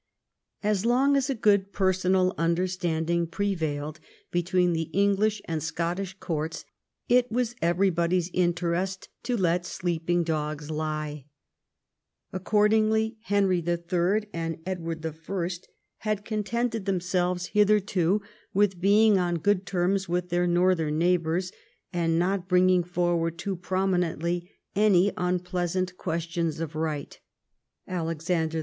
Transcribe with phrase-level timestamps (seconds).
[0.63, 3.99] As long as a good personal understanding prevailed
[4.31, 6.65] between the English and Scottish courts,
[7.07, 11.25] it was every body's interest to let sleeping dogs lie.
[12.33, 14.23] Accordingly Henry III.
[14.33, 15.49] and Edward I.
[15.97, 18.23] had contented themselves hitherto
[18.55, 21.51] with being on good terms witli their northern neighbours,
[21.93, 27.19] and not bringing forward too prominently any unpleasant questions of right.
[27.87, 28.59] Alexander II.